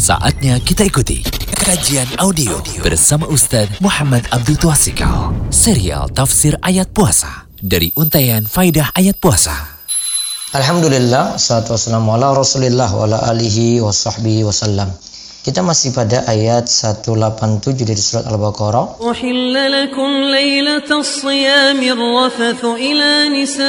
[0.00, 1.20] Saatnya kita ikuti
[1.60, 5.28] kajian audio bersama Ustadz Muhammad Abdul Tuasikal.
[5.52, 9.52] Serial Tafsir Ayat Puasa dari Untayan Faidah Ayat Puasa.
[10.56, 14.48] Alhamdulillah, salatu wassalamu ala rasulillah wa ala alihi wa sahbihi.
[15.44, 19.04] Kita masih pada ayat 187 dari surat Al-Baqarah.
[19.04, 23.68] Uhilla lakum laylatas siyamir rafathu ila nisaikum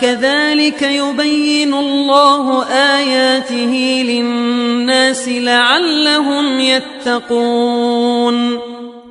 [0.00, 3.72] كذلك يبين الله آياته
[4.10, 8.38] للناس لعلهم يتقون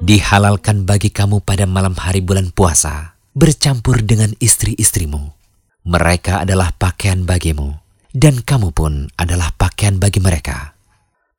[0.03, 5.31] Dihalalkan bagi kamu pada malam hari bulan puasa bercampur dengan istri-istrimu.
[5.87, 7.71] Mereka adalah pakaian bagimu
[8.11, 10.75] dan kamu pun adalah pakaian bagi mereka.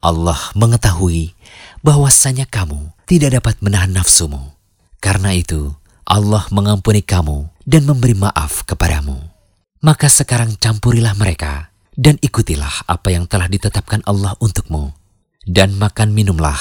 [0.01, 1.37] Allah mengetahui
[1.85, 4.57] bahwasanya kamu tidak dapat menahan nafsumu.
[4.97, 5.73] Karena itu,
[6.05, 9.17] Allah mengampuni kamu dan memberi maaf kepadamu.
[9.80, 14.92] Maka sekarang campurilah mereka dan ikutilah apa yang telah ditetapkan Allah untukmu.
[15.50, 16.60] Dan makan minumlah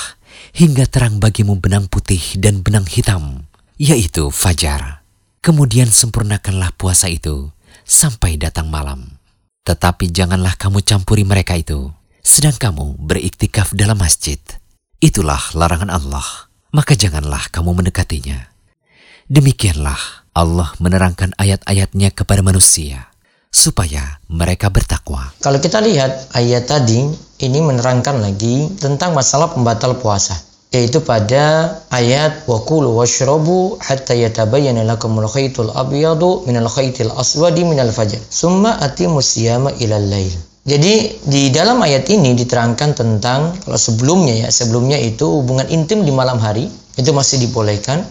[0.55, 5.03] hingga terang bagimu benang putih dan benang hitam, yaitu fajar.
[5.43, 7.51] Kemudian sempurnakanlah puasa itu
[7.83, 9.19] sampai datang malam.
[9.67, 11.91] Tetapi janganlah kamu campuri mereka itu,
[12.23, 14.39] sedang kamu beriktikaf dalam masjid.
[15.03, 18.51] Itulah larangan Allah, maka janganlah kamu mendekatinya.
[19.29, 23.11] Demikianlah Allah menerangkan ayat-ayatnya kepada manusia
[23.51, 25.35] supaya mereka bertakwa.
[25.43, 27.11] Kalau kita lihat ayat tadi,
[27.43, 30.39] ini menerangkan lagi tentang masalah pembatal puasa,
[30.71, 38.21] yaitu pada ayat wakulu washrobu hatta yatabayyana lakumul khaytul abyadu minal khaytil aswadi minal fajr
[38.31, 40.37] summa atimu siyama ilal lail
[40.69, 46.13] jadi di dalam ayat ini diterangkan tentang kalau sebelumnya ya sebelumnya itu hubungan intim di
[46.13, 46.69] malam hari
[47.01, 48.05] itu masih dibolehkan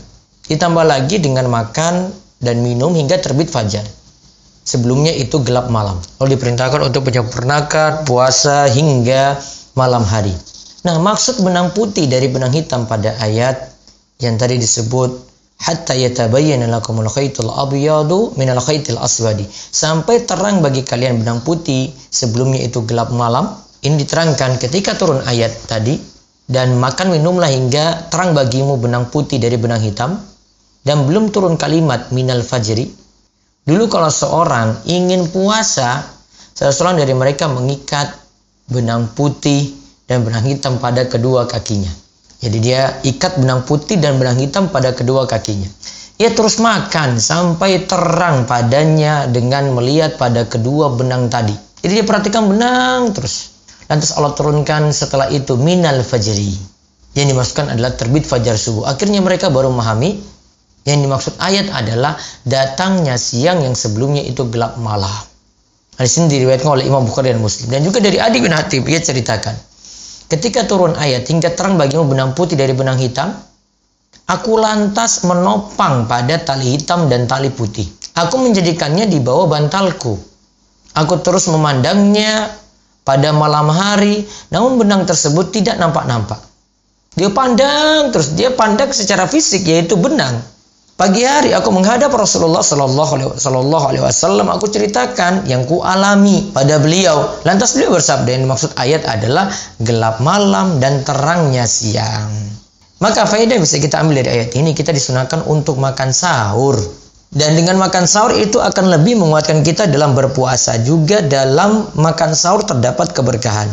[0.47, 3.83] Ditambah lagi dengan makan dan minum hingga terbit fajar.
[4.67, 5.99] Sebelumnya itu gelap malam.
[6.19, 9.39] Lalu diperintahkan untuk menyempurnakan puasa hingga
[9.79, 10.35] malam hari.
[10.83, 13.75] Nah, maksud benang putih dari benang hitam pada ayat
[14.23, 15.27] yang tadi disebut
[15.57, 22.61] hatta yatabayyana lakumul khaytul abyadu minal khaytil aswadi sampai terang bagi kalian benang putih sebelumnya
[22.61, 25.97] itu gelap malam ini diterangkan ketika turun ayat tadi
[26.47, 30.17] dan makan minumlah hingga terang bagimu benang putih dari benang hitam
[30.87, 32.87] dan belum turun kalimat minal fajri
[33.67, 36.07] dulu kalau seorang ingin puasa
[36.55, 38.15] salah seorang dari mereka mengikat
[38.71, 39.75] benang putih
[40.07, 44.93] dan benang hitam pada kedua kakinya jadi dia ikat benang putih dan benang hitam pada
[44.93, 45.65] kedua kakinya.
[46.17, 51.53] Ia terus makan sampai terang padanya dengan melihat pada kedua benang tadi.
[51.81, 53.57] Jadi dia perhatikan benang terus.
[53.89, 56.57] Lantas Allah turunkan setelah itu minal fajri.
[57.17, 58.85] Yang dimaksudkan adalah terbit fajar subuh.
[58.85, 60.21] Akhirnya mereka baru memahami
[60.87, 62.15] yang dimaksud ayat adalah
[62.47, 65.11] datangnya siang yang sebelumnya itu gelap malam.
[65.99, 69.01] Di sini diriwayatkan oleh Imam Bukhari dan Muslim dan juga dari Adi bin Hatib ia
[69.01, 69.67] ceritakan
[70.27, 73.31] Ketika turun ayat hingga terang bagimu benang putih dari benang hitam,
[74.27, 77.87] aku lantas menopang pada tali hitam dan tali putih.
[78.11, 80.19] Aku menjadikannya di bawah bantalku.
[80.99, 82.51] Aku terus memandangnya
[83.07, 86.43] pada malam hari, namun benang tersebut tidak nampak-nampak.
[87.15, 90.43] Dia pandang terus, dia pandang secara fisik yaitu benang.
[90.97, 94.49] Pagi hari aku menghadap Rasulullah Sallallahu Alaihi Wasallam.
[94.49, 97.37] Aku ceritakan yang ku alami pada beliau.
[97.45, 99.45] Lantas beliau bersabda yang dimaksud ayat adalah
[99.77, 102.33] gelap malam dan terangnya siang.
[102.97, 106.81] Maka faedah yang bisa kita ambil dari ayat ini kita disunahkan untuk makan sahur.
[107.29, 110.81] Dan dengan makan sahur itu akan lebih menguatkan kita dalam berpuasa.
[110.81, 113.69] Juga dalam makan sahur terdapat keberkahan.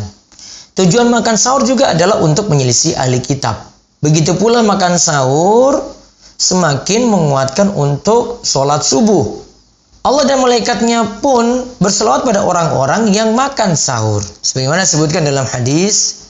[0.77, 3.57] Tujuan makan sahur juga adalah untuk menyelisih ahli kitab.
[4.05, 5.95] Begitu pula makan sahur
[6.35, 9.43] semakin menguatkan untuk sholat subuh.
[10.05, 14.21] Allah dan malaikatnya pun berselawat pada orang-orang yang makan sahur.
[14.21, 16.25] Sebagaimana disebutkan dalam hadis,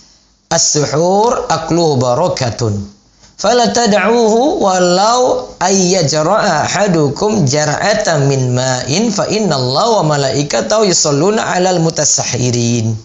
[0.47, 2.95] As-suhur akluhu barakatun.
[3.35, 12.95] fala tad'uhu walau ayyajra'a ahadukum jar'atan min ma'in fa innallaha wa malaikatahu yusholluna 'alal mutasahhirin.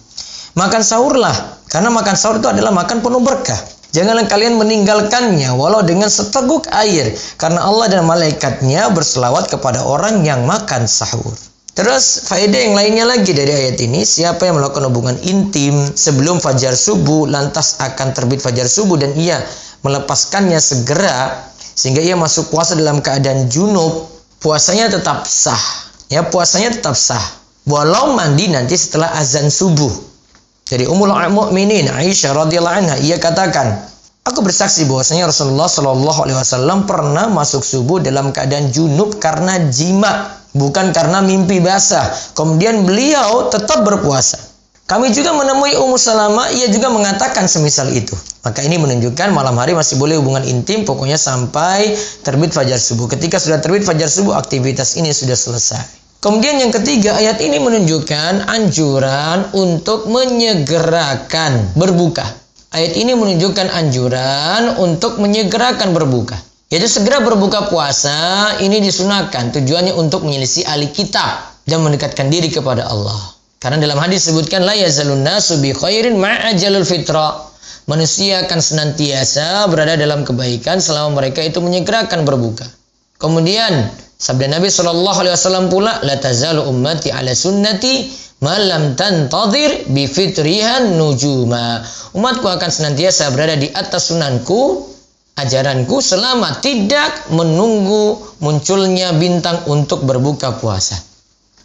[0.55, 1.35] Makan sahurlah
[1.67, 3.59] karena makan sahur itu adalah makan penuh berkah.
[3.91, 10.47] Janganlah kalian meninggalkannya walau dengan seteguk air karena Allah dan malaikatnya berselawat kepada orang yang
[10.47, 11.35] makan sahur.
[11.71, 16.75] Terus faedah yang lainnya lagi dari ayat ini, siapa yang melakukan hubungan intim sebelum fajar
[16.75, 19.39] subuh lantas akan terbit fajar subuh dan ia
[19.83, 24.07] melepaskannya segera sehingga ia masuk puasa dalam keadaan junub,
[24.43, 25.63] puasanya tetap sah.
[26.11, 27.23] Ya, puasanya tetap sah.
[27.63, 30.10] Walau mandi nanti setelah azan subuh.
[30.71, 33.91] Dari Ummul Mukminin Aisyah radhiyallahu anha ia katakan,
[34.23, 40.39] Aku bersaksi bahwasanya Rasulullah Shallallahu alaihi wasallam pernah masuk subuh dalam keadaan junub karena jima,
[40.55, 42.07] bukan karena mimpi basah.
[42.31, 44.39] Kemudian beliau tetap berpuasa.
[44.87, 48.15] Kami juga menemui Ummu Salamah, ia juga mengatakan semisal itu.
[48.45, 53.11] Maka ini menunjukkan malam hari masih boleh hubungan intim pokoknya sampai terbit fajar subuh.
[53.11, 56.00] Ketika sudah terbit fajar subuh, aktivitas ini sudah selesai.
[56.21, 62.21] Kemudian yang ketiga, ayat ini menunjukkan anjuran untuk menyegerakan berbuka.
[62.69, 66.37] Ayat ini menunjukkan anjuran untuk menyegerakan berbuka.
[66.69, 72.85] Yaitu segera berbuka puasa ini disunahkan tujuannya untuk menyelisih ahli kitab dan mendekatkan diri kepada
[72.85, 73.17] Allah.
[73.57, 77.49] Karena dalam hadis disebutkan la yazalun nasu bi khairin ma'ajalul fitra.
[77.89, 82.69] Manusia akan senantiasa berada dalam kebaikan selama mereka itu menyegerakan berbuka.
[83.17, 83.89] Kemudian
[84.21, 88.05] Sabda Nabi Shallallahu Alaihi Wasallam pula, la tazalu ummati ala sunnati
[88.45, 91.81] malam tantadhir bi fitrihan nujuma.
[92.13, 94.85] Umatku akan senantiasa berada di atas sunanku,
[95.41, 101.01] ajaranku selama tidak menunggu munculnya bintang untuk berbuka puasa.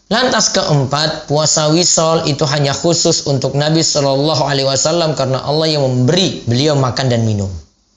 [0.08, 5.84] Lantas keempat, puasa wisol itu hanya khusus untuk Nabi Shallallahu Alaihi Wasallam karena Allah yang
[5.84, 7.52] memberi beliau makan dan minum.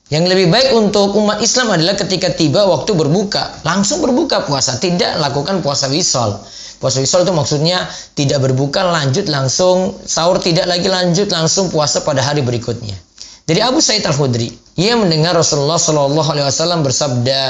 [0.10, 5.22] Yang lebih baik untuk umat Islam adalah ketika tiba waktu berbuka, langsung berbuka puasa, tidak
[5.22, 6.34] lakukan puasa wisol.
[6.82, 7.86] Puasa wisol itu maksudnya
[8.18, 12.98] tidak berbuka lanjut langsung sahur tidak lagi lanjut langsung puasa pada hari berikutnya.
[13.46, 14.50] Dari Abu Sa'id Al-Khudri,
[14.82, 17.42] ia mendengar Rasulullah Shallallahu alaihi wasallam bersabda,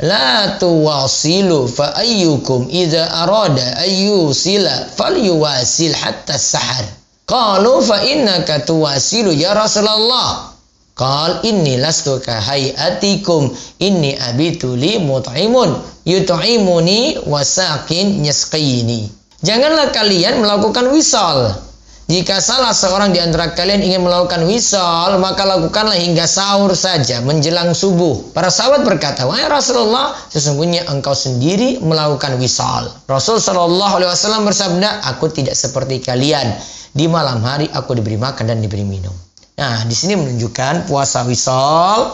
[0.00, 6.88] "La tuwasilu fa ayyukum idza arada ayyusila falyuwasil hatta sahar."
[7.28, 10.55] Qalu fa innaka tuwasilu ya Rasulullah.
[10.96, 13.52] Qal inni lastu ka hayatikum
[13.84, 15.76] inni abituli mut'imun
[16.08, 19.04] yut'imuni wasakin yasqini.
[19.44, 21.52] Janganlah kalian melakukan wisal.
[22.08, 27.76] Jika salah seorang di antara kalian ingin melakukan wisal, maka lakukanlah hingga sahur saja menjelang
[27.76, 28.32] subuh.
[28.32, 35.12] Para sahabat berkata, "Wahai Rasulullah, sesungguhnya engkau sendiri melakukan wisal." Rasul Shallallahu alaihi wasallam bersabda,
[35.12, 36.56] "Aku tidak seperti kalian.
[36.96, 39.25] Di malam hari aku diberi makan dan diberi minum."
[39.56, 42.12] Nah, di sini menunjukkan puasa wisol,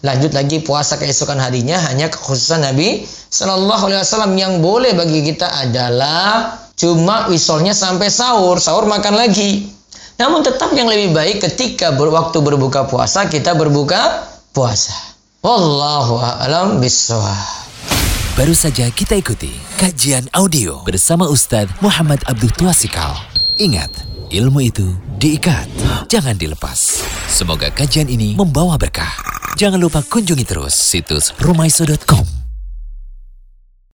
[0.00, 5.52] lanjut lagi puasa keesokan harinya hanya kekhususan Nabi Shallallahu Alaihi Wasallam yang boleh bagi kita
[5.52, 9.68] adalah cuma wisolnya sampai sahur, sahur makan lagi.
[10.16, 14.24] Namun tetap yang lebih baik ketika waktu berbuka puasa kita berbuka
[14.56, 14.96] puasa.
[15.44, 17.68] Wallahu a'lam bishawab.
[18.32, 23.12] Baru saja kita ikuti kajian audio bersama Ustadz Muhammad Abdul Tuasikal.
[23.60, 24.86] Ingat, ilmu itu
[25.16, 25.66] diikat,
[26.06, 27.02] jangan dilepas.
[27.28, 29.10] Semoga kajian ini membawa berkah.
[29.58, 32.37] Jangan lupa kunjungi terus situs rumaiso.com